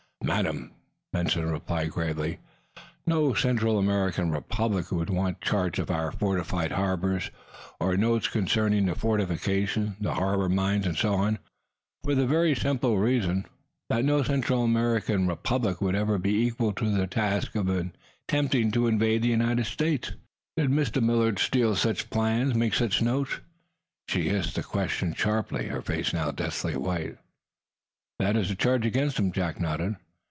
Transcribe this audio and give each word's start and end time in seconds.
"Madam," 0.23 0.71
Benson 1.11 1.51
replied, 1.51 1.89
gravely, 1.89 2.37
"no 3.07 3.33
Central 3.33 3.79
American 3.79 4.29
republic 4.31 4.91
would 4.91 5.09
want 5.09 5.41
charts 5.41 5.79
of 5.79 5.89
our 5.89 6.11
fortified 6.11 6.71
harbors, 6.71 7.31
or 7.79 7.97
notes 7.97 8.27
concerning 8.27 8.85
the 8.85 8.93
fortifications, 8.93 9.95
the 9.99 10.13
harbor 10.13 10.47
mines, 10.47 10.85
and 10.85 10.95
so 10.95 11.15
on, 11.15 11.39
for 12.03 12.13
the 12.13 12.27
very 12.27 12.53
simple 12.55 12.99
reason 12.99 13.45
that 13.89 14.05
no 14.05 14.21
Central 14.21 14.63
American 14.63 15.27
republic 15.27 15.81
would 15.81 15.95
ever 15.95 16.19
be 16.19 16.33
equal 16.43 16.71
to 16.71 16.89
the 16.91 17.07
task 17.07 17.55
of 17.55 17.67
attempting 18.27 18.69
to 18.71 18.85
invade 18.87 19.23
the 19.23 19.27
United 19.27 19.65
States." 19.65 20.11
"Did 20.55 20.69
Mr. 20.69 21.01
Millard 21.01 21.39
steal 21.39 21.75
such 21.75 22.11
plans 22.11 22.53
make 22.53 22.75
such 22.75 23.01
notes?" 23.01 23.39
She 24.07 24.29
hissed 24.29 24.53
the 24.55 24.61
question 24.63 25.13
sharply, 25.15 25.67
her 25.69 25.81
face 25.81 26.13
now 26.13 26.29
deathly 26.29 26.77
white. 26.77 27.17
"That 28.19 28.35
is 28.37 28.49
the 28.49 28.55
charge 28.55 28.85
against 28.85 29.17
him," 29.19 29.31
Jack 29.31 29.59
nodded. 29.59 29.95